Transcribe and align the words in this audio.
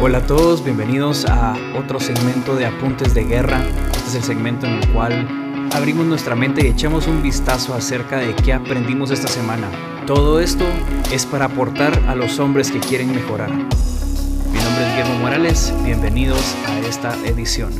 Hola 0.00 0.18
a 0.18 0.26
todos, 0.28 0.62
bienvenidos 0.62 1.24
a 1.24 1.56
otro 1.76 1.98
segmento 1.98 2.54
de 2.54 2.66
Apuntes 2.66 3.14
de 3.14 3.24
Guerra. 3.24 3.66
Este 3.66 4.10
es 4.10 4.14
el 4.14 4.22
segmento 4.22 4.64
en 4.64 4.74
el 4.74 4.88
cual 4.90 5.26
abrimos 5.74 6.06
nuestra 6.06 6.36
mente 6.36 6.64
y 6.64 6.70
echamos 6.70 7.08
un 7.08 7.20
vistazo 7.20 7.74
acerca 7.74 8.18
de 8.18 8.32
qué 8.32 8.52
aprendimos 8.52 9.10
esta 9.10 9.26
semana. 9.26 9.68
Todo 10.06 10.38
esto 10.38 10.64
es 11.12 11.26
para 11.26 11.46
aportar 11.46 11.98
a 12.06 12.14
los 12.14 12.38
hombres 12.38 12.70
que 12.70 12.78
quieren 12.78 13.12
mejorar. 13.12 13.50
Mi 13.50 14.60
nombre 14.60 14.86
es 14.86 14.90
Guillermo 14.92 15.18
Morales, 15.18 15.74
bienvenidos 15.84 16.54
a 16.68 16.78
esta 16.78 17.16
edición. 17.26 17.72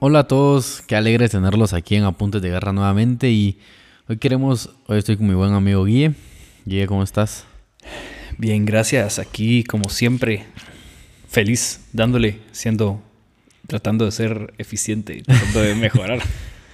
Hola 0.00 0.18
a 0.18 0.26
todos, 0.26 0.82
qué 0.88 0.96
alegre 0.96 1.28
tenerlos 1.28 1.72
aquí 1.72 1.94
en 1.94 2.02
Apuntes 2.02 2.42
de 2.42 2.50
Guerra 2.50 2.72
nuevamente 2.72 3.30
y 3.30 3.60
hoy 4.08 4.16
queremos, 4.16 4.70
hoy 4.88 4.98
estoy 4.98 5.18
con 5.18 5.28
mi 5.28 5.34
buen 5.34 5.52
amigo 5.52 5.84
Guille. 5.84 6.14
Guille, 6.64 6.88
¿cómo 6.88 7.04
estás? 7.04 7.46
Bien, 8.38 8.64
gracias. 8.64 9.18
Aquí, 9.18 9.64
como 9.64 9.88
siempre, 9.88 10.44
feliz, 11.28 11.88
dándole, 11.92 12.38
siendo, 12.52 13.02
tratando 13.66 14.04
de 14.04 14.12
ser 14.12 14.54
eficiente 14.58 15.16
y 15.16 15.22
tratando 15.22 15.60
de 15.60 15.74
mejorar. 15.74 16.20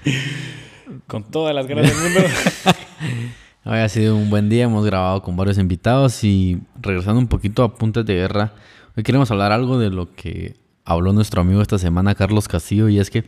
Con 1.06 1.24
todas 1.24 1.54
las 1.54 1.66
ganas 1.66 1.88
del 1.88 1.96
mundo. 1.96 2.20
Hoy 3.64 3.78
ha 3.78 3.88
sido 3.88 4.14
un 4.14 4.28
buen 4.28 4.50
día, 4.50 4.64
hemos 4.64 4.84
grabado 4.84 5.22
con 5.22 5.38
varios 5.38 5.56
invitados 5.56 6.22
y 6.22 6.60
regresando 6.82 7.18
un 7.18 7.28
poquito 7.28 7.62
a 7.62 7.66
Apuntes 7.66 8.04
de 8.04 8.12
Guerra, 8.12 8.52
hoy 8.94 9.02
queremos 9.02 9.30
hablar 9.30 9.52
algo 9.52 9.78
de 9.78 9.88
lo 9.88 10.14
que 10.14 10.54
habló 10.84 11.14
nuestro 11.14 11.40
amigo 11.40 11.62
esta 11.62 11.78
semana, 11.78 12.14
Carlos 12.14 12.46
Castillo, 12.46 12.90
y 12.90 12.98
es 12.98 13.08
que 13.08 13.24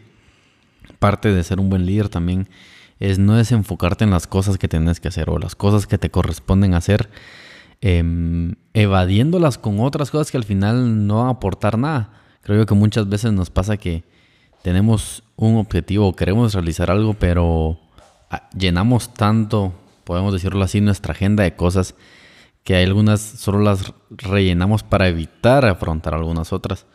parte 0.99 1.33
de 1.33 1.43
ser 1.43 1.59
un 1.59 1.71
buen 1.71 1.87
líder 1.87 2.11
también 2.11 2.51
es 3.01 3.19
no 3.19 3.35
desenfocarte 3.35 4.05
en 4.05 4.11
las 4.11 4.27
cosas 4.27 4.59
que 4.59 4.69
tienes 4.69 5.01
que 5.01 5.09
hacer 5.09 5.31
o 5.31 5.39
las 5.39 5.55
cosas 5.55 5.87
que 5.87 5.97
te 5.97 6.11
corresponden 6.11 6.75
hacer, 6.75 7.09
em, 7.81 8.55
evadiéndolas 8.75 9.59
con 9.59 9.81
otras 9.81 10.11
cosas 10.11 10.31
que 10.31 10.37
al 10.37 10.45
final 10.45 11.07
no 11.07 11.19
van 11.19 11.27
a 11.29 11.31
aportar 11.31 11.79
nada. 11.79 12.13
Creo 12.43 12.59
yo 12.59 12.67
que 12.67 12.75
muchas 12.75 13.09
veces 13.09 13.33
nos 13.33 13.51
pasa 13.51 13.77
que 13.77 14.05
tenemos 14.63 15.23
un 15.37 15.57
objetivo, 15.57 16.15
queremos 16.15 16.55
realizar 16.55 16.91
algo, 16.91 17.15
pero 17.15 17.79
ah, 18.31 18.49
llenamos 18.57 19.15
tanto, 19.15 19.73
podemos 20.05 20.33
decirlo 20.33 20.65
así, 20.65 20.81
nuestra 20.81 21.13
agenda 21.13 21.45
de 21.45 21.55
cosas 21.55 21.95
que 22.65 22.75
hay 22.75 22.85
algunas 22.85 23.21
solo 23.21 23.61
las 23.61 23.93
rellenamos 24.11 24.83
para 24.83 25.09
evitar 25.09 25.65
afrontar 25.65 26.15
algunas 26.15 26.53
otras. 26.53 26.87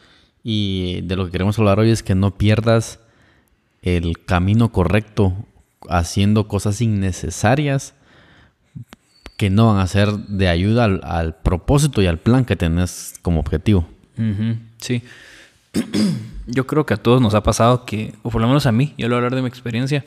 Y 0.44 1.02
de 1.02 1.16
lo 1.16 1.26
que 1.26 1.32
queremos 1.32 1.58
hablar 1.60 1.80
hoy 1.80 1.92
es 1.92 2.04
que 2.04 2.16
no 2.16 2.38
pierdas 2.38 3.00
el 3.82 4.24
camino 4.26 4.72
correcto 4.72 5.34
haciendo 5.90 6.48
cosas 6.48 6.82
innecesarias 6.82 7.94
que 9.42 9.50
no 9.50 9.74
van 9.74 9.80
a 9.80 9.88
ser 9.88 10.12
de 10.12 10.50
ayuda 10.50 10.84
al, 10.84 11.36
propósito 11.38 12.00
y 12.04 12.06
al 12.06 12.20
plan 12.20 12.46
que 12.46 12.56
tenés 12.56 13.16
como 13.24 13.40
objetivo. 13.40 13.88
Sí. 14.78 15.02
Yo 16.46 16.68
creo 16.68 16.86
que 16.86 16.94
a 16.94 16.98
todos 16.98 17.24
nos 17.24 17.34
ha 17.34 17.42
pasado 17.42 17.84
que, 17.84 18.14
o 18.22 18.30
por 18.30 18.40
lo 18.40 18.46
menos 18.46 18.68
a 18.68 18.72
mí, 18.72 18.94
yo 19.00 19.08
lo 19.08 19.16
voy 19.16 19.24
a 19.24 19.26
hablar 19.26 19.36
de 19.36 19.42
mi 19.42 19.48
experiencia, 19.48 20.06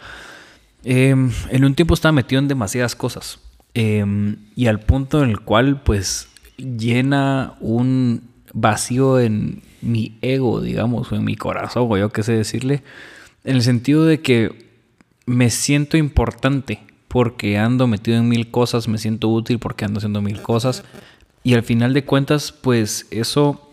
em, 0.84 1.32
en 1.50 1.64
un 1.64 1.74
tiempo 1.74 1.94
estaba 1.94 2.12
metido 2.12 2.38
en 2.38 2.46
demasiadas 2.46 2.94
cosas. 2.94 3.40
em, 3.74 4.36
y 4.54 4.66
al 4.66 4.78
punto 4.78 5.24
en 5.24 5.30
el 5.30 5.40
cual, 5.40 5.82
pues, 5.82 6.28
llena 6.56 7.54
un 7.58 8.22
vacío 8.52 9.18
en 9.18 9.62
mi 9.80 10.16
ego, 10.22 10.60
digamos, 10.60 11.10
o 11.10 11.16
en 11.16 11.24
mi 11.24 11.34
corazón, 11.34 11.88
o 11.90 11.98
yo 11.98 12.10
qué 12.10 12.22
sé 12.22 12.34
decirle, 12.34 12.84
en 13.42 13.56
el 13.56 13.62
sentido 13.62 14.04
de 14.04 14.20
que 14.20 14.68
me 15.26 15.50
siento 15.50 15.96
importante 15.96 16.93
porque 17.14 17.58
ando 17.58 17.86
metido 17.86 18.18
en 18.18 18.28
mil 18.28 18.50
cosas, 18.50 18.88
me 18.88 18.98
siento 18.98 19.28
útil 19.28 19.60
porque 19.60 19.84
ando 19.84 19.98
haciendo 19.98 20.20
mil 20.20 20.42
cosas. 20.42 20.82
Y 21.44 21.54
al 21.54 21.62
final 21.62 21.94
de 21.94 22.04
cuentas, 22.04 22.50
pues 22.50 23.06
eso 23.12 23.70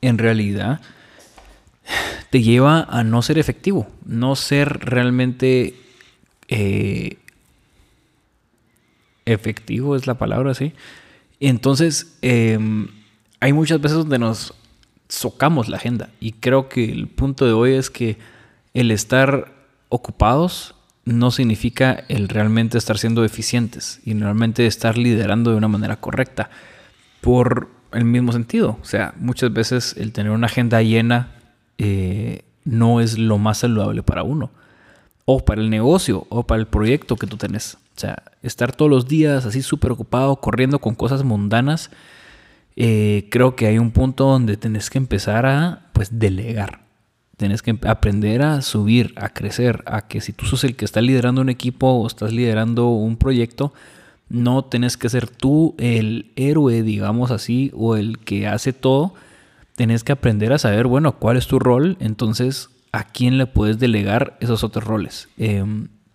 en 0.00 0.16
realidad 0.16 0.80
te 2.30 2.40
lleva 2.40 2.84
a 2.84 3.04
no 3.04 3.20
ser 3.20 3.38
efectivo, 3.38 3.86
no 4.06 4.34
ser 4.34 4.78
realmente 4.80 5.74
eh, 6.48 7.18
efectivo 9.26 9.94
es 9.94 10.06
la 10.06 10.14
palabra, 10.14 10.54
sí. 10.54 10.72
Entonces, 11.40 12.16
eh, 12.22 12.58
hay 13.40 13.52
muchas 13.52 13.78
veces 13.78 13.98
donde 13.98 14.18
nos 14.18 14.54
socamos 15.10 15.68
la 15.68 15.76
agenda 15.76 16.08
y 16.18 16.32
creo 16.32 16.70
que 16.70 16.90
el 16.90 17.08
punto 17.08 17.44
de 17.44 17.52
hoy 17.52 17.74
es 17.74 17.90
que 17.90 18.16
el 18.72 18.90
estar 18.90 19.52
ocupados 19.90 20.74
no 21.08 21.30
significa 21.30 22.04
el 22.08 22.28
realmente 22.28 22.76
estar 22.76 22.98
siendo 22.98 23.24
eficientes 23.24 24.00
y 24.04 24.12
realmente 24.12 24.66
estar 24.66 24.98
liderando 24.98 25.50
de 25.50 25.56
una 25.56 25.68
manera 25.68 25.96
correcta 25.96 26.50
por 27.22 27.68
el 27.92 28.04
mismo 28.04 28.32
sentido. 28.32 28.78
O 28.82 28.84
sea, 28.84 29.14
muchas 29.18 29.52
veces 29.52 29.94
el 29.96 30.12
tener 30.12 30.32
una 30.32 30.46
agenda 30.46 30.82
llena 30.82 31.34
eh, 31.78 32.42
no 32.64 33.00
es 33.00 33.18
lo 33.18 33.38
más 33.38 33.58
saludable 33.58 34.02
para 34.02 34.22
uno. 34.22 34.50
O 35.24 35.44
para 35.44 35.62
el 35.62 35.70
negocio 35.70 36.26
o 36.28 36.46
para 36.46 36.60
el 36.60 36.66
proyecto 36.66 37.16
que 37.16 37.26
tú 37.26 37.38
tenés. 37.38 37.74
O 37.96 38.00
sea, 38.00 38.22
estar 38.42 38.72
todos 38.72 38.90
los 38.90 39.08
días 39.08 39.46
así 39.46 39.62
súper 39.62 39.92
ocupado, 39.92 40.36
corriendo 40.36 40.78
con 40.78 40.94
cosas 40.94 41.24
mundanas, 41.24 41.90
eh, 42.76 43.28
creo 43.30 43.56
que 43.56 43.66
hay 43.66 43.78
un 43.78 43.92
punto 43.92 44.24
donde 44.24 44.56
tenés 44.58 44.90
que 44.90 44.98
empezar 44.98 45.46
a 45.46 45.88
pues 45.94 46.18
delegar. 46.18 46.87
Tenés 47.38 47.62
que 47.62 47.78
aprender 47.86 48.42
a 48.42 48.60
subir, 48.60 49.14
a 49.16 49.30
crecer, 49.30 49.82
a 49.86 50.06
que 50.06 50.20
si 50.20 50.34
tú 50.34 50.44
sos 50.44 50.64
el 50.64 50.76
que 50.76 50.84
está 50.84 51.00
liderando 51.00 51.40
un 51.40 51.48
equipo 51.48 51.88
o 51.88 52.06
estás 52.06 52.32
liderando 52.32 52.88
un 52.88 53.16
proyecto, 53.16 53.72
no 54.28 54.64
tenés 54.66 54.98
que 54.98 55.08
ser 55.08 55.28
tú 55.30 55.74
el 55.78 56.32
héroe, 56.36 56.82
digamos 56.82 57.30
así, 57.30 57.72
o 57.74 57.96
el 57.96 58.18
que 58.18 58.46
hace 58.46 58.74
todo. 58.74 59.14
Tenés 59.76 60.04
que 60.04 60.12
aprender 60.12 60.52
a 60.52 60.58
saber, 60.58 60.86
bueno, 60.86 61.12
cuál 61.12 61.38
es 61.38 61.46
tu 61.46 61.58
rol, 61.58 61.96
entonces 62.00 62.68
a 62.92 63.04
quién 63.04 63.38
le 63.38 63.46
puedes 63.46 63.78
delegar 63.78 64.36
esos 64.40 64.64
otros 64.64 64.84
roles. 64.84 65.28
Eh, 65.38 65.64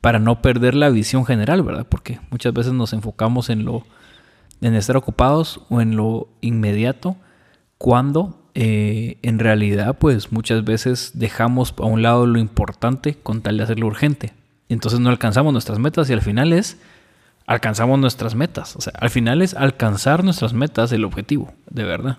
para 0.03 0.19
no 0.19 0.41
perder 0.41 0.75
la 0.75 0.89
visión 0.89 1.25
general, 1.25 1.63
¿verdad? 1.63 1.87
Porque 1.87 2.19
muchas 2.29 2.53
veces 2.53 2.73
nos 2.73 2.91
enfocamos 2.91 3.49
en 3.49 3.63
lo, 3.63 3.85
en 4.59 4.75
estar 4.75 4.97
ocupados 4.97 5.61
o 5.69 5.79
en 5.79 5.95
lo 5.95 6.27
inmediato, 6.41 7.15
cuando 7.77 8.42
eh, 8.55 9.17
en 9.23 9.39
realidad, 9.39 9.97
pues 9.97 10.31
muchas 10.31 10.63
veces 10.63 11.11
dejamos 11.15 11.73
a 11.77 11.85
un 11.85 12.01
lado 12.01 12.25
lo 12.27 12.39
importante 12.39 13.15
con 13.15 13.41
tal 13.41 13.57
de 13.57 13.63
hacerlo 13.63 13.87
urgente. 13.87 14.33
Entonces 14.69 14.99
no 14.99 15.09
alcanzamos 15.09 15.53
nuestras 15.53 15.79
metas 15.79 16.09
y 16.09 16.13
al 16.13 16.21
final 16.21 16.53
es 16.53 16.77
alcanzamos 17.45 17.99
nuestras 17.99 18.35
metas. 18.35 18.75
O 18.75 18.81
sea, 18.81 18.93
al 18.97 19.09
final 19.09 19.41
es 19.41 19.53
alcanzar 19.53 20.23
nuestras 20.23 20.53
metas 20.53 20.91
el 20.91 21.03
objetivo, 21.03 21.53
de 21.69 21.83
verdad. 21.83 22.17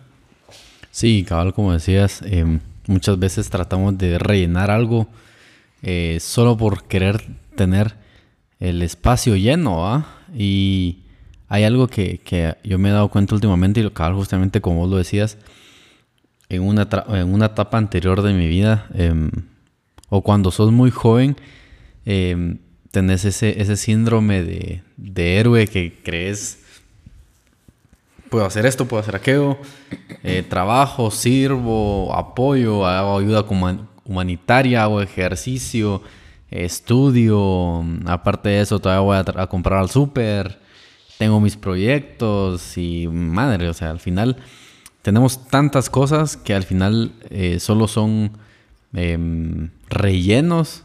Sí, 0.91 1.25
cabal, 1.27 1.55
como 1.55 1.73
decías, 1.73 2.23
eh, 2.23 2.59
muchas 2.87 3.19
veces 3.19 3.49
tratamos 3.51 3.97
de 3.99 4.19
rellenar 4.19 4.71
algo 4.71 5.09
eh, 5.83 6.19
solo 6.21 6.57
por 6.57 6.85
querer 6.85 7.25
tener 7.57 7.95
el 8.61 8.83
espacio 8.83 9.37
lleno, 9.37 9.87
¿ah? 9.87 10.07
Y 10.37 10.99
hay 11.49 11.65
algo 11.65 11.89
que, 11.89 12.19
que 12.19 12.57
yo 12.65 12.79
me 12.79 12.89
he 12.89 12.93
dado 12.93 13.09
cuenta 13.09 13.35
últimamente 13.35 13.81
y 13.81 13.83
lo 13.83 13.93
cabal 13.93 14.15
justamente 14.15 14.61
como 14.61 14.81
vos 14.81 14.91
lo 14.91 14.97
decías, 14.97 15.39
en 16.49 16.63
una, 16.63 16.89
en 17.09 17.33
una 17.33 17.47
etapa 17.47 17.79
anterior 17.79 18.23
de 18.23 18.33
mi 18.33 18.47
vida, 18.49 18.87
em, 18.95 19.31
o 20.09 20.23
cuando 20.23 20.51
sos 20.51 20.71
muy 20.73 20.91
joven, 20.91 21.37
em, 22.05 22.59
tenés 22.91 23.25
ese, 23.25 23.61
ese 23.61 23.77
síndrome 23.77 24.43
de, 24.43 24.83
de 24.97 25.37
héroe 25.39 25.67
que 25.67 26.01
crees 26.03 26.61
puedo 28.31 28.47
hacer 28.47 28.67
esto, 28.67 28.87
puedo 28.87 29.01
hacer 29.01 29.15
aquello, 29.17 29.59
eh, 30.25 30.43
trabajo, 30.49 31.11
sirvo, 31.13 32.13
apoyo, 32.15 32.85
hago 32.87 33.19
ayuda 33.19 33.47
huma- 33.47 33.87
humanitaria, 34.05 34.83
hago 34.83 35.01
ejercicio, 35.01 36.03
estudio, 36.51 37.85
aparte 38.07 38.49
de 38.49 38.61
eso 38.61 38.79
todavía 38.81 39.01
voy 39.01 39.17
a, 39.17 39.43
a 39.43 39.47
comprar 39.47 39.79
al 39.81 39.91
súper, 39.91 40.59
tengo 41.19 41.41
mis 41.41 41.57
proyectos 41.57 42.77
y 42.77 43.07
madre, 43.09 43.69
o 43.69 43.75
sea, 43.75 43.91
al 43.91 44.01
final 44.01 44.37
tenemos 45.05 45.47
tantas 45.49 45.91
cosas 45.91 46.39
que 46.39 46.55
al 46.55 46.63
final 46.63 47.13
eh, 47.29 47.61
solo 47.61 47.89
son 47.89 48.31
em, 48.95 49.69
rellenos 49.91 50.85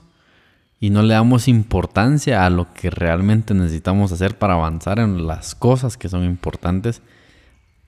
y 0.82 0.90
no 0.90 1.04
le 1.04 1.14
damos 1.14 1.48
importancia 1.48 2.46
a 2.46 2.50
lo 2.50 2.74
que 2.74 2.90
realmente 2.90 3.54
necesitamos 3.54 4.12
hacer 4.12 4.38
para 4.38 4.56
avanzar 4.56 5.00
en 5.00 5.26
las 5.26 5.56
cosas 5.56 5.96
que 5.96 6.10
son 6.10 6.26
importantes 6.26 7.02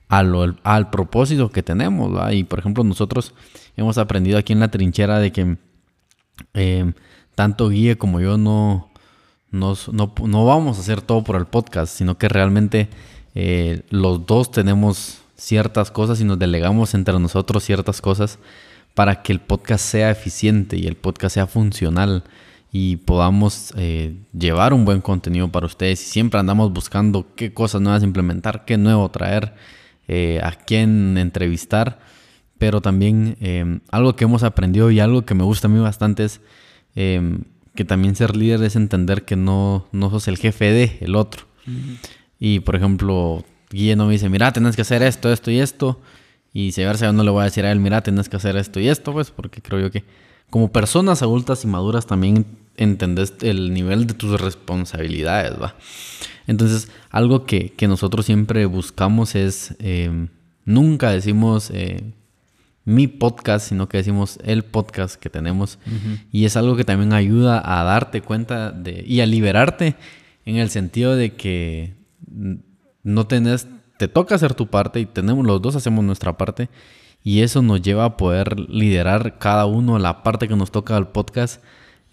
al 0.08 0.90
propósito 0.90 1.52
que 1.52 1.64
tenemos. 1.64 2.34
Y 2.34 2.46
por 2.46 2.60
ejemplo, 2.60 2.86
nosotros 2.86 3.34
hemos 3.76 3.98
aprendido 3.98 4.38
aquí 4.38 4.54
en 4.54 4.62
la 4.62 4.72
trinchera 4.72 5.20
de 5.20 5.34
que 5.34 5.58
eh, 6.54 6.94
tanto 7.36 7.68
Guille 7.68 7.98
como 7.98 8.22
yo 8.22 8.38
no, 8.38 8.90
no, 9.52 9.76
no, 9.92 10.46
vamos 10.46 10.78
a 10.78 10.80
hacer 10.80 11.02
todo 11.02 11.26
por 11.26 11.36
el 11.36 11.46
podcast, 11.46 11.94
sino 11.94 12.18
que 12.18 12.30
realmente 12.30 12.88
eh, 13.36 13.82
los 13.90 14.26
dos 14.26 14.50
tenemos 14.50 15.21
ciertas 15.42 15.92
cosas 15.92 16.22
y 16.22 16.24
nos 16.24 16.40
delegamos 16.40 16.94
entre 16.94 17.18
nosotros 17.20 17.64
ciertas 17.64 18.02
cosas 18.02 18.40
para 18.94 19.24
que 19.24 19.34
el 19.34 19.40
podcast 19.40 19.86
sea 19.86 20.12
eficiente 20.12 20.78
y 20.78 20.88
el 20.88 20.96
podcast 20.96 21.34
sea 21.34 21.48
funcional 21.48 22.24
y 22.72 22.98
podamos 22.98 23.74
eh, 23.76 24.16
llevar 24.38 24.74
un 24.74 24.86
buen 24.86 25.02
contenido 25.02 25.50
para 25.50 25.66
ustedes. 25.66 26.02
Y 26.02 26.06
siempre 26.06 26.40
andamos 26.40 26.72
buscando 26.72 27.28
qué 27.36 27.54
cosas 27.54 27.82
nuevas 27.82 28.04
implementar, 28.04 28.64
qué 28.66 28.78
nuevo 28.78 29.10
traer. 29.10 29.54
Eh, 30.14 30.42
a 30.44 30.52
quién 30.52 31.18
entrevistar, 31.18 32.00
pero 32.58 32.82
también 32.82 33.38
eh, 33.40 33.80
algo 33.92 34.18
que 34.18 34.26
hemos 34.26 34.44
aprendido 34.44 34.92
y 34.92 35.00
algo 35.00 35.22
que 35.22 35.36
me 35.36 35.46
gusta 35.46 35.68
a 35.68 35.70
mí 35.70 35.80
bastante 35.80 36.26
es 36.26 36.42
eh, 36.98 37.38
que 37.76 37.86
también 37.86 38.18
ser 38.18 38.36
líder 38.36 38.62
es 38.64 38.76
entender 38.76 39.24
que 39.24 39.38
no, 39.38 39.88
no 39.94 40.10
sos 40.10 40.28
el 40.28 40.38
jefe 40.38 40.74
de 40.74 40.98
el 41.00 41.16
otro. 41.16 41.46
Y 42.40 42.60
por 42.60 42.76
ejemplo, 42.76 43.46
Guille 43.72 43.96
no 43.96 44.06
me 44.06 44.14
dice, 44.14 44.30
mira, 44.30 44.52
tenés 44.52 44.76
que 44.76 44.82
hacer 44.82 45.02
esto, 45.02 45.32
esto 45.32 45.52
y 45.52 45.60
esto. 45.60 46.00
Y 46.54 46.74
si 46.74 46.84
a 46.84 46.88
ver 46.88 46.98
si 46.98 47.06
yo 47.06 47.14
no 47.14 47.24
le 47.24 47.32
voy 47.32 47.42
a 47.42 47.46
decir 47.46 47.66
a 47.66 47.72
él, 47.72 47.80
mira, 47.80 48.02
tenés 48.02 48.30
que 48.30 48.36
hacer 48.36 48.58
esto 48.58 48.80
y 48.80 48.90
esto, 48.90 49.14
pues, 49.14 49.32
porque 49.32 49.62
creo 49.62 49.80
yo 49.80 49.92
que 49.92 50.04
como 50.50 50.72
personas 50.72 51.22
adultas 51.22 51.64
y 51.64 51.68
maduras 51.68 52.06
también 52.06 52.46
entendés 52.76 53.34
el 53.42 53.74
nivel 53.74 54.06
de 54.06 54.14
tus 54.14 54.40
responsabilidades, 54.40 55.54
¿va? 55.62 55.76
Entonces, 56.46 56.90
algo 57.10 57.46
que, 57.46 57.74
nosotros 57.88 58.26
siempre 58.26 58.66
buscamos 58.66 59.36
es, 59.36 59.76
em, 59.80 60.28
nunca 60.66 61.12
decimos 61.12 61.72
eh, 61.74 62.04
mi 62.84 63.08
podcast, 63.08 63.70
sino 63.70 63.88
que 63.88 63.98
decimos 63.98 64.40
el 64.44 64.64
podcast 64.64 65.16
que 65.16 65.30
tenemos. 65.30 65.80
Y 66.32 66.46
es 66.46 66.58
algo 66.58 66.76
que 66.76 66.84
también 66.84 67.14
ayuda 67.14 67.62
a 67.64 67.84
darte 67.84 68.22
cuenta 68.22 68.72
de, 68.72 69.04
y 69.08 69.22
a 69.22 69.26
liberarte 69.26 69.96
en 70.46 70.58
el 70.58 70.70
sentido 70.70 71.16
de 71.16 71.34
que 71.36 71.94
no 73.04 73.28
tenés, 73.28 73.68
te 73.98 74.08
toca 74.08 74.36
hacer 74.36 74.54
tu 74.54 74.68
parte 74.68 75.00
y 75.00 75.06
tenemos, 75.06 75.46
los 75.46 75.62
dos 75.62 75.76
hacemos 75.76 76.04
nuestra 76.04 76.38
parte. 76.38 76.70
Y 77.24 77.42
eso 77.42 77.62
nos 77.62 77.82
lleva 77.82 78.06
a 78.06 78.18
poder 78.18 78.60
liderar 78.60 79.38
cada 79.38 79.66
uno 79.66 80.00
la 80.00 80.24
parte 80.24 80.48
que 80.48 80.56
nos 80.56 80.72
toca 80.72 80.98
al 80.98 81.10
podcast 81.10 81.64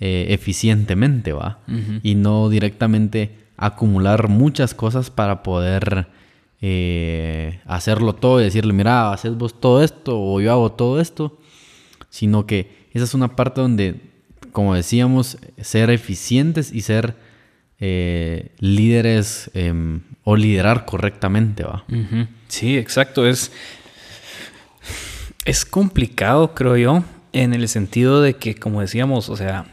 eh, 0.01 0.27
eficientemente, 0.31 1.33
¿va? 1.33 1.61
Y 2.03 2.15
no 2.15 2.51
directamente 2.51 3.39
acumular 3.57 4.29
muchas 4.29 4.75
cosas 4.75 5.11
para 5.11 5.43
poder 5.43 6.09
eh, 6.61 7.61
hacerlo 7.67 8.15
todo 8.15 8.41
y 8.41 8.45
decirle, 8.45 8.73
mira, 8.73 9.13
haces 9.13 9.37
vos 9.37 9.59
todo 9.61 9.83
esto 9.83 10.21
o 10.21 10.41
yo 10.41 10.53
hago 10.53 10.73
todo 10.73 11.01
esto, 11.01 11.39
sino 12.11 12.47
que 12.47 12.89
esa 12.93 13.05
es 13.05 13.15
una 13.15 13.35
parte 13.35 13.61
donde, 13.61 14.01
como 14.53 14.75
decíamos, 14.75 15.39
ser 15.61 15.91
eficientes 15.91 16.73
y 16.73 16.83
ser 16.83 17.17
eh, 17.81 18.51
líderes 18.59 19.51
em, 19.55 20.01
o 20.25 20.37
liderar 20.37 20.85
correctamente, 20.85 21.65
¿va? 21.65 21.85
Sí, 22.49 22.77
exacto, 22.77 23.27
es, 23.27 23.53
es 25.45 25.65
complicado, 25.65 26.55
creo 26.55 26.77
yo, 26.77 27.05
en 27.33 27.55
el 27.55 27.69
sentido 27.69 28.21
de 28.21 28.35
que, 28.35 28.55
como 28.55 28.81
decíamos, 28.81 29.29
o 29.29 29.37
sea, 29.37 29.67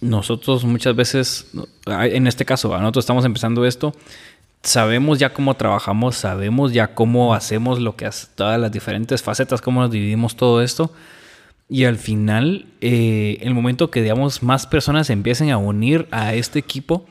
nosotros 0.00 0.64
muchas 0.64 0.94
veces, 0.94 1.50
en 1.86 2.26
este 2.26 2.44
caso, 2.44 2.68
nosotros 2.78 3.04
estamos 3.04 3.24
empezando 3.24 3.64
esto, 3.64 3.94
sabemos 4.62 5.18
ya 5.18 5.32
cómo 5.32 5.54
trabajamos, 5.54 6.16
sabemos 6.16 6.72
ya 6.72 6.94
cómo 6.94 7.34
hacemos 7.34 7.80
lo 7.80 7.96
que 7.96 8.06
hace, 8.06 8.28
todas 8.34 8.60
las 8.60 8.72
diferentes 8.72 9.22
facetas, 9.22 9.60
cómo 9.60 9.80
nos 9.80 9.90
dividimos 9.90 10.36
todo 10.36 10.62
esto. 10.62 10.92
Y 11.70 11.84
al 11.84 11.96
final, 11.96 12.66
eh, 12.80 13.38
el 13.42 13.52
momento 13.52 13.90
que, 13.90 14.02
digamos, 14.02 14.42
más 14.42 14.66
personas 14.66 15.10
empiecen 15.10 15.50
a 15.50 15.58
unir 15.58 16.08
a 16.10 16.34
este 16.34 16.58
equipo, 16.58 17.06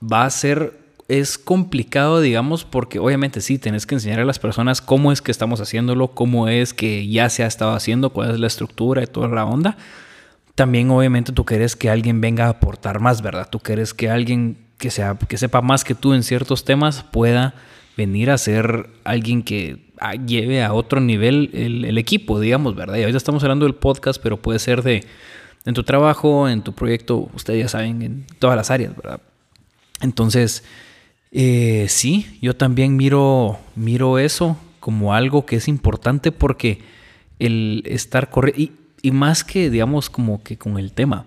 va 0.00 0.24
a 0.24 0.30
ser, 0.30 0.78
es 1.08 1.38
complicado, 1.38 2.20
digamos, 2.20 2.64
porque 2.64 2.98
obviamente 2.98 3.40
sí, 3.40 3.58
tenés 3.58 3.86
que 3.86 3.96
enseñar 3.96 4.20
a 4.20 4.24
las 4.24 4.38
personas 4.38 4.80
cómo 4.80 5.12
es 5.12 5.22
que 5.22 5.30
estamos 5.30 5.60
haciéndolo, 5.60 6.08
cómo 6.08 6.48
es 6.48 6.74
que 6.74 7.08
ya 7.08 7.28
se 7.28 7.44
ha 7.44 7.46
estado 7.46 7.72
haciendo, 7.72 8.10
cuál 8.10 8.30
es 8.30 8.40
la 8.40 8.46
estructura 8.46 9.02
y 9.02 9.06
toda 9.06 9.28
la 9.28 9.44
onda 9.44 9.76
también 10.60 10.90
obviamente 10.90 11.32
tú 11.32 11.46
quieres 11.46 11.74
que 11.74 11.88
alguien 11.88 12.20
venga 12.20 12.44
a 12.44 12.50
aportar 12.50 13.00
más, 13.00 13.22
¿verdad? 13.22 13.48
Tú 13.50 13.60
quieres 13.60 13.94
que 13.94 14.10
alguien 14.10 14.58
que, 14.76 14.90
sea, 14.90 15.16
que 15.16 15.38
sepa 15.38 15.62
más 15.62 15.84
que 15.84 15.94
tú 15.94 16.12
en 16.12 16.22
ciertos 16.22 16.66
temas 16.66 17.02
pueda 17.02 17.54
venir 17.96 18.30
a 18.30 18.36
ser 18.36 18.90
alguien 19.04 19.42
que 19.42 19.90
ah, 19.98 20.16
lleve 20.16 20.62
a 20.62 20.74
otro 20.74 21.00
nivel 21.00 21.48
el, 21.54 21.96
equipo, 21.96 22.38
digamos, 22.40 22.74
¿verdad? 22.74 22.96
Y 22.96 23.00
ahorita 23.00 23.16
estamos 23.16 23.42
hablando 23.42 23.64
del 23.64 23.74
podcast, 23.74 24.20
pero 24.22 24.36
puede 24.36 24.58
ser 24.58 24.82
de 24.82 25.06
en 25.64 25.72
tu 25.72 25.82
trabajo, 25.82 26.46
en 26.46 26.60
tu 26.60 26.74
proyecto, 26.74 27.30
ustedes 27.32 27.60
ya 27.60 27.68
saben, 27.68 28.02
en 28.02 28.26
todas 28.38 28.54
las 28.54 28.70
áreas, 28.70 28.94
¿verdad? 28.94 29.22
Entonces, 30.00 30.64
eh, 31.32 31.86
sí, 31.88 32.38
yo 32.40 32.56
también 32.56 32.96
miro, 32.96 33.58
miro 33.76 34.18
eso 34.18 34.56
como 34.80 35.14
algo 35.14 35.46
que 35.46 35.56
es 35.56 35.68
importante 35.68 36.32
porque 36.32 36.80
el 37.38 37.82
estar 37.86 38.30
corriendo... 38.30 38.72
Y 39.02 39.12
más 39.12 39.44
que, 39.44 39.70
digamos, 39.70 40.10
como 40.10 40.42
que 40.42 40.58
con 40.58 40.78
el 40.78 40.92
tema, 40.92 41.24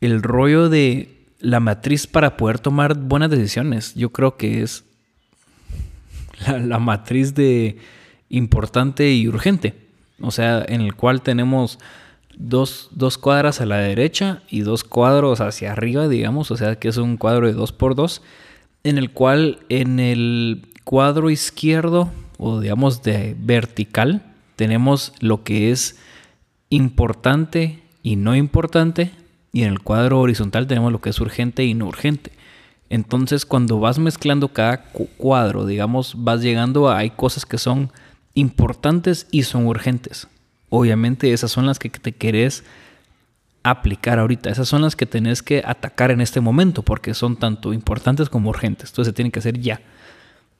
el 0.00 0.22
rollo 0.22 0.68
de 0.68 1.20
la 1.40 1.58
matriz 1.58 2.06
para 2.06 2.36
poder 2.36 2.58
tomar 2.58 2.96
buenas 2.96 3.30
decisiones, 3.30 3.94
yo 3.94 4.10
creo 4.10 4.36
que 4.36 4.62
es 4.62 4.84
la, 6.46 6.78
matriz 6.78 7.34
de 7.34 7.78
importante 8.28 9.12
y 9.12 9.26
urgente. 9.26 9.74
O 10.20 10.30
sea, 10.30 10.64
en 10.68 10.80
el 10.82 10.94
cual 10.94 11.22
tenemos 11.22 11.78
dos, 12.36 12.88
dos, 12.92 13.18
cuadras 13.18 13.60
a 13.60 13.66
la 13.66 13.78
derecha 13.78 14.42
y 14.48 14.60
dos 14.60 14.84
cuadros 14.84 15.40
hacia 15.40 15.72
arriba, 15.72 16.08
digamos. 16.08 16.50
O 16.50 16.56
sea, 16.56 16.76
que 16.76 16.88
es 16.88 16.96
un 16.96 17.16
cuadro 17.16 17.46
de 17.46 17.52
dos 17.52 17.72
por 17.72 17.94
dos. 17.94 18.22
En 18.82 18.98
el 18.98 19.10
cual 19.10 19.58
en 19.68 20.00
el 20.00 20.66
cuadro 20.84 21.30
izquierdo, 21.30 22.10
o 22.38 22.60
digamos 22.60 23.02
de 23.02 23.36
vertical, 23.38 24.22
tenemos 24.56 25.12
lo 25.20 25.44
que 25.44 25.70
es 25.70 25.98
importante 26.70 27.82
y 28.02 28.16
no 28.16 28.34
importante, 28.34 29.12
y 29.52 29.62
en 29.62 29.68
el 29.68 29.80
cuadro 29.80 30.20
horizontal 30.20 30.66
tenemos 30.66 30.92
lo 30.92 31.00
que 31.00 31.10
es 31.10 31.20
urgente 31.20 31.64
y 31.64 31.74
no 31.74 31.86
urgente. 31.86 32.32
Entonces, 32.88 33.46
cuando 33.46 33.78
vas 33.78 33.98
mezclando 33.98 34.48
cada 34.48 34.84
cuadro, 35.16 35.64
digamos, 35.64 36.14
vas 36.16 36.42
llegando 36.42 36.88
a 36.88 36.98
hay 36.98 37.10
cosas 37.10 37.46
que 37.46 37.58
son 37.58 37.92
importantes 38.34 39.26
y 39.30 39.44
son 39.44 39.66
urgentes. 39.66 40.26
Obviamente, 40.70 41.32
esas 41.32 41.50
son 41.50 41.66
las 41.66 41.78
que 41.78 41.90
te 41.90 42.12
querés 42.12 42.64
aplicar 43.62 44.18
ahorita. 44.18 44.50
Esas 44.50 44.68
son 44.68 44.82
las 44.82 44.96
que 44.96 45.06
tenés 45.06 45.42
que 45.42 45.62
atacar 45.66 46.10
en 46.10 46.20
este 46.20 46.40
momento 46.40 46.82
porque 46.82 47.12
son 47.12 47.36
tanto 47.36 47.72
importantes 47.72 48.28
como 48.28 48.50
urgentes. 48.50 48.90
Entonces, 48.90 49.10
se 49.10 49.14
tienen 49.14 49.32
que 49.32 49.40
hacer 49.40 49.58
ya. 49.60 49.80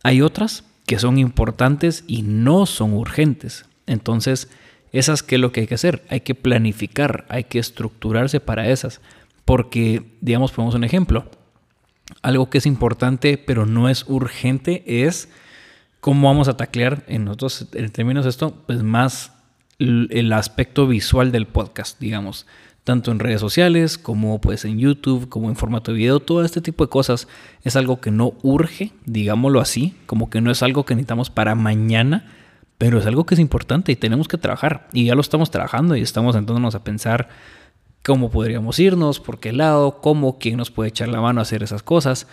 Hay 0.03 0.21
otras 0.21 0.65
que 0.87 0.99
son 0.99 1.19
importantes 1.19 2.05
y 2.07 2.23
no 2.23 2.67
son 2.67 2.93
urgentes. 2.93 3.65
Entonces, 3.87 4.49
esas, 4.93 5.23
¿qué 5.23 5.37
es 5.37 5.41
lo 5.41 5.53
que 5.53 5.61
hay 5.61 5.67
que 5.67 5.77
hacer? 5.77 6.05
Hay 6.11 6.21
que 6.21 6.35
planificar, 6.35 7.25
hay 7.29 7.45
que 7.45 7.59
estructurarse 7.59 8.41
para 8.41 8.69
esas. 8.69 9.01
Porque, 9.45 10.03
digamos, 10.21 10.53
ponemos 10.53 10.75
un 10.75 10.85
ejemplo. 10.85 11.31
Algo 12.23 12.51
que 12.51 12.59
es 12.59 12.67
importante, 12.67 13.39
pero 13.39 13.67
no 13.67 13.89
es 13.89 14.05
urgente, 14.09 14.83
es 15.05 15.29
cómo 16.01 16.27
vamos 16.29 16.49
a 16.49 16.57
taclear 16.57 17.05
en 17.07 17.25
nosotros, 17.25 17.69
en 17.73 17.91
términos 17.91 18.25
de 18.25 18.31
esto, 18.31 18.55
pues 18.67 18.83
más 18.83 19.33
el 19.81 20.33
aspecto 20.33 20.87
visual 20.87 21.33
del 21.33 21.47
podcast, 21.47 21.99
digamos, 21.99 22.47
tanto 22.85 23.13
en 23.13 23.19
redes 23.19 23.41
sociales 23.41 23.99
como 23.99 24.41
pues 24.41 24.65
en 24.65 24.79
YouTube, 24.79 25.29
como 25.29 25.49
en 25.49 25.57
formato 25.57 25.93
de 25.93 25.99
video, 25.99 26.21
todo 26.21 26.45
este 26.45 26.61
tipo 26.61 26.85
de 26.85 26.91
cosas 26.91 27.29
es 27.63 27.77
algo 27.77 28.01
que 28.01 28.11
no 28.11 28.35
urge, 28.43 28.93
digámoslo 29.05 29.61
así, 29.61 29.95
como 30.07 30.31
que 30.31 30.41
no 30.41 30.51
es 30.51 30.63
algo 30.63 30.85
que 30.85 30.95
necesitamos 30.95 31.31
para 31.31 31.55
mañana, 31.55 32.33
pero 32.79 32.99
es 32.99 33.07
algo 33.07 33.27
que 33.27 33.35
es 33.35 33.41
importante 33.41 33.93
y 33.93 33.97
tenemos 33.97 34.29
que 34.29 34.39
trabajar. 34.39 34.89
Y 34.93 35.05
ya 35.05 35.15
lo 35.15 35.21
estamos 35.21 35.51
trabajando 35.51 35.97
y 35.97 36.01
estamos 36.01 36.35
sentándonos 36.35 36.75
a 36.75 36.83
pensar 36.83 37.29
cómo 38.03 38.31
podríamos 38.31 38.79
irnos, 38.79 39.21
por 39.21 39.39
qué 39.39 39.53
lado, 39.53 40.01
cómo, 40.01 40.39
quién 40.39 40.57
nos 40.57 40.71
puede 40.71 40.89
echar 40.89 41.09
la 41.09 41.21
mano 41.21 41.41
a 41.41 41.43
hacer 41.43 41.63
esas 41.63 41.83
cosas. 41.83 42.27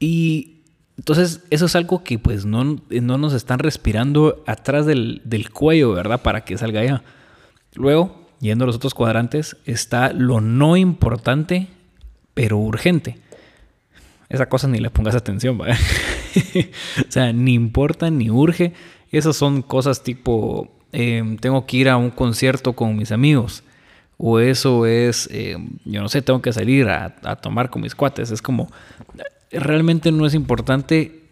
Y 0.00 0.61
entonces 0.98 1.40
eso 1.50 1.66
es 1.66 1.76
algo 1.76 2.04
que 2.04 2.18
pues 2.18 2.44
no, 2.44 2.64
no 2.64 3.18
nos 3.18 3.32
están 3.32 3.58
respirando 3.58 4.42
atrás 4.46 4.86
del, 4.86 5.22
del 5.24 5.50
cuello, 5.50 5.92
¿verdad? 5.92 6.22
Para 6.22 6.42
que 6.42 6.58
salga 6.58 6.84
ya. 6.84 7.02
Luego, 7.74 8.26
yendo 8.40 8.64
a 8.64 8.66
los 8.66 8.76
otros 8.76 8.94
cuadrantes, 8.94 9.56
está 9.64 10.12
lo 10.12 10.40
no 10.40 10.76
importante, 10.76 11.68
pero 12.34 12.58
urgente. 12.58 13.18
Esa 14.28 14.48
cosa 14.48 14.66
ni 14.66 14.78
le 14.78 14.90
pongas 14.90 15.14
atención, 15.14 15.58
¿vale? 15.58 15.74
o 17.08 17.10
sea, 17.10 17.32
ni 17.32 17.54
importa 17.54 18.10
ni 18.10 18.30
urge, 18.30 18.72
esas 19.10 19.36
son 19.36 19.60
cosas 19.60 20.02
tipo, 20.02 20.74
em, 20.90 21.36
tengo 21.36 21.66
que 21.66 21.76
ir 21.76 21.88
a 21.88 21.96
un 21.98 22.10
concierto 22.10 22.72
con 22.72 22.96
mis 22.96 23.12
amigos. 23.12 23.62
O 24.16 24.38
eso 24.38 24.86
es, 24.86 25.28
em, 25.32 25.78
yo 25.84 26.00
no 26.00 26.08
sé, 26.08 26.22
tengo 26.22 26.40
que 26.40 26.52
salir 26.52 26.88
a, 26.88 27.36
tomar 27.42 27.70
con 27.70 27.82
mis 27.82 27.94
cuates. 27.94 28.30
Es 28.30 28.40
como, 28.40 28.70
realmente 29.52 30.12
no 30.12 30.26
es 30.26 30.34
importante 30.34 31.22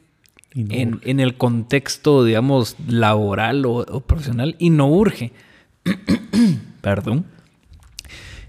en, 0.55 1.21
el 1.21 1.37
contexto, 1.37 2.25
digamos, 2.25 2.77
laboral 2.89 3.65
o, 3.67 4.01
profesional 4.01 4.57
y 4.59 4.71
no 4.71 4.89
urge. 4.89 5.33
Perdón. 6.81 7.27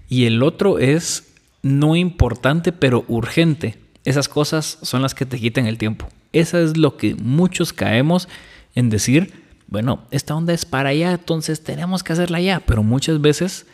Y 0.08 0.24
el 0.26 0.42
otro 0.42 0.78
es 0.78 1.32
no 1.62 1.96
importante, 1.96 2.72
pero 2.72 3.04
urgente. 3.08 3.78
Esas 4.04 4.28
cosas 4.28 4.78
son 4.82 5.02
las 5.02 5.14
que 5.14 5.26
te 5.26 5.38
quitan 5.38 5.66
el 5.66 5.78
tiempo. 5.78 6.08
Esa 6.32 6.60
es 6.60 6.76
lo 6.76 6.96
que 6.96 7.14
muchos 7.14 7.72
caemos 7.72 8.28
en 8.74 8.90
decir, 8.90 9.32
bueno, 9.68 10.02
esta 10.10 10.34
onda 10.34 10.52
es 10.52 10.64
para 10.64 10.90
allá, 10.90 11.12
entonces 11.12 11.62
tenemos 11.62 12.02
que 12.02 12.12
hacerla 12.12 12.40
ya. 12.40 12.60
Pero 12.60 12.82
muchas 12.82 13.20
veces, 13.20 13.66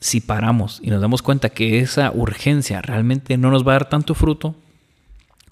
si 0.00 0.20
paramos 0.20 0.80
y 0.82 0.90
nos 0.90 1.00
damos 1.00 1.22
cuenta 1.22 1.48
que 1.48 1.80
esa 1.80 2.12
urgencia 2.12 2.80
realmente 2.80 3.36
no 3.36 3.50
nos 3.50 3.66
va 3.66 3.72
a 3.72 3.74
dar 3.74 3.88
tanto 3.88 4.14
fruto, 4.14 4.54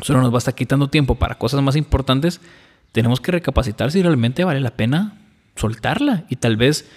solo 0.01 0.21
nos 0.21 0.33
va 0.33 0.37
a 0.37 0.39
estar 0.39 0.55
quitando 0.55 0.89
tiempo 0.89 1.17
para 1.17 1.37
cosas 1.37 1.63
más 1.63 1.77
importantes, 1.77 2.41
tenemos 2.93 3.21
que 3.21 3.33
recapacitar 3.33 3.91
si 3.91 4.03
realmente 4.03 4.45
vale 4.45 4.61
la 4.61 4.71
pena 4.71 5.19
soltarla 5.55 6.25
y 6.29 6.37
tal 6.37 6.57
vez 6.57 6.89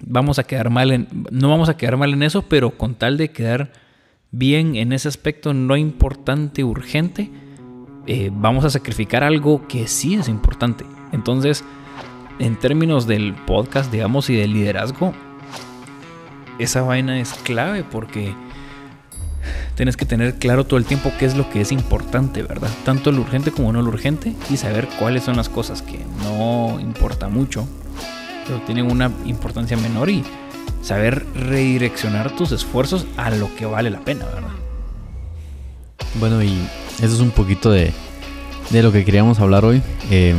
vamos 0.00 0.38
a 0.38 0.44
quedar 0.44 0.70
mal 0.70 0.90
en, 0.90 1.08
no 1.30 1.48
vamos 1.48 1.68
a 1.68 1.76
quedar 1.76 1.96
mal 1.96 2.12
en 2.12 2.22
eso, 2.22 2.42
pero 2.42 2.72
con 2.72 2.94
tal 2.94 3.16
de 3.16 3.30
quedar 3.30 3.72
bien 4.30 4.76
en 4.76 4.92
ese 4.92 5.08
aspecto 5.08 5.54
no 5.54 5.76
importante, 5.76 6.64
urgente, 6.64 7.30
eh, 8.06 8.30
vamos 8.32 8.64
a 8.64 8.70
sacrificar 8.70 9.22
algo 9.22 9.66
que 9.68 9.86
sí 9.86 10.14
es 10.14 10.28
importante. 10.28 10.84
Entonces, 11.12 11.64
en 12.38 12.58
términos 12.58 13.06
del 13.06 13.34
podcast, 13.34 13.92
digamos, 13.92 14.28
y 14.30 14.36
del 14.36 14.52
liderazgo, 14.52 15.14
esa 16.58 16.82
vaina 16.82 17.20
es 17.20 17.34
clave 17.34 17.84
porque 17.84 18.34
tienes 19.74 19.96
que 19.96 20.04
tener 20.04 20.36
claro 20.36 20.64
todo 20.64 20.78
el 20.78 20.84
tiempo 20.84 21.12
qué 21.18 21.26
es 21.26 21.36
lo 21.36 21.48
que 21.50 21.60
es 21.60 21.72
importante, 21.72 22.42
¿verdad? 22.42 22.70
Tanto 22.84 23.12
lo 23.12 23.20
urgente 23.20 23.50
como 23.50 23.72
no 23.72 23.82
lo 23.82 23.88
urgente 23.88 24.34
y 24.50 24.56
saber 24.56 24.88
cuáles 24.98 25.24
son 25.24 25.36
las 25.36 25.48
cosas 25.48 25.82
que 25.82 26.00
no 26.22 26.78
importa 26.80 27.28
mucho, 27.28 27.66
pero 28.46 28.60
tienen 28.62 28.90
una 28.90 29.10
importancia 29.24 29.76
menor 29.76 30.10
y 30.10 30.24
saber 30.82 31.24
redireccionar 31.34 32.34
tus 32.36 32.52
esfuerzos 32.52 33.06
a 33.16 33.30
lo 33.30 33.54
que 33.54 33.66
vale 33.66 33.90
la 33.90 34.00
pena, 34.00 34.24
¿verdad? 34.26 34.50
Bueno, 36.18 36.42
y 36.42 36.52
eso 36.98 37.14
es 37.14 37.20
un 37.20 37.30
poquito 37.30 37.70
de, 37.70 37.92
de 38.70 38.82
lo 38.82 38.92
que 38.92 39.04
queríamos 39.04 39.40
hablar 39.40 39.64
hoy. 39.64 39.82
Em, 40.10 40.38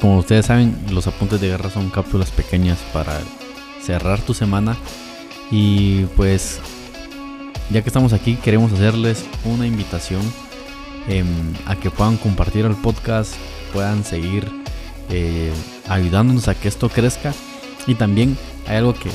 como 0.00 0.18
ustedes 0.18 0.46
saben, 0.46 0.76
los 0.90 1.06
apuntes 1.06 1.40
de 1.40 1.48
guerra 1.48 1.70
son 1.70 1.90
cápsulas 1.90 2.30
pequeñas 2.30 2.78
para 2.92 3.20
cerrar 3.80 4.20
tu 4.20 4.34
semana. 4.34 4.76
Y 5.50 6.04
pues 6.16 6.60
ya 7.72 7.82
que 7.82 7.88
estamos 7.88 8.12
aquí, 8.12 8.36
queremos 8.36 8.72
hacerles 8.72 9.24
una 9.44 9.66
invitación 9.66 10.20
em, 11.08 11.26
a 11.66 11.74
que 11.74 11.90
puedan 11.90 12.16
compartir 12.18 12.66
el 12.66 12.74
podcast, 12.76 13.34
puedan 13.72 14.04
seguir 14.04 14.46
eh, 15.08 15.52
ayudándonos 15.88 16.48
a 16.48 16.54
que 16.54 16.68
esto 16.68 16.88
crezca. 16.88 17.32
Y 17.86 17.94
también 17.94 18.36
hay 18.66 18.76
algo 18.76 18.94
que 18.94 19.10